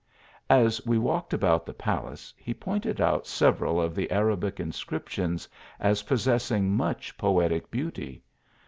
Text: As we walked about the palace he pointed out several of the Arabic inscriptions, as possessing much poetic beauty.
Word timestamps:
As 0.49 0.83
we 0.83 0.97
walked 0.97 1.31
about 1.31 1.63
the 1.63 1.75
palace 1.75 2.33
he 2.35 2.55
pointed 2.55 2.99
out 2.99 3.27
several 3.27 3.79
of 3.79 3.93
the 3.93 4.09
Arabic 4.09 4.59
inscriptions, 4.59 5.47
as 5.79 6.01
possessing 6.01 6.75
much 6.75 7.15
poetic 7.19 7.69
beauty. 7.69 8.23